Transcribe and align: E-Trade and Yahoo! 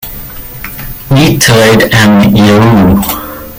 E-Trade 1.11 1.93
and 1.93 2.35
Yahoo! 2.35 3.03